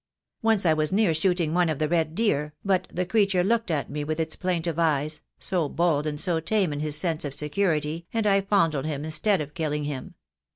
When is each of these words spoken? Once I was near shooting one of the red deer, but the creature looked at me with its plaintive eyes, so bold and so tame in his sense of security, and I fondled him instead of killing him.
Once 0.41 0.65
I 0.65 0.73
was 0.73 0.91
near 0.91 1.13
shooting 1.13 1.53
one 1.53 1.69
of 1.69 1.77
the 1.77 1.87
red 1.87 2.15
deer, 2.15 2.55
but 2.65 2.87
the 2.91 3.05
creature 3.05 3.43
looked 3.43 3.69
at 3.69 3.87
me 3.87 4.03
with 4.03 4.19
its 4.19 4.35
plaintive 4.35 4.79
eyes, 4.79 5.21
so 5.37 5.69
bold 5.69 6.07
and 6.07 6.19
so 6.19 6.39
tame 6.39 6.73
in 6.73 6.79
his 6.79 6.95
sense 6.97 7.23
of 7.23 7.35
security, 7.35 8.07
and 8.11 8.25
I 8.25 8.41
fondled 8.41 8.85
him 8.87 9.05
instead 9.05 9.41
of 9.41 9.53
killing 9.53 9.83
him. 9.83 10.15